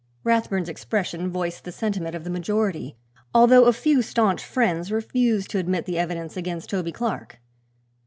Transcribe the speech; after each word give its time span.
Rathbun's 0.23 0.67
expression 0.67 1.29
voiced 1.29 1.63
the 1.63 1.71
sentiment 1.71 2.15
of 2.15 2.23
the 2.23 2.31
majority, 2.31 2.97
although 3.35 3.65
a 3.65 3.71
few 3.71 4.01
staunch 4.01 4.43
friends 4.43 4.91
refused 4.91 5.51
to 5.51 5.59
admit 5.59 5.85
the 5.85 5.99
evidence 5.99 6.35
against 6.35 6.71
Toby 6.71 6.91
Clark. 6.91 7.37